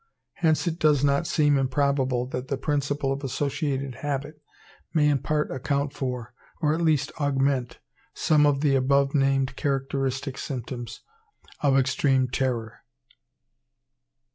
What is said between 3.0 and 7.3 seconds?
of associated habit may in part account for, or at least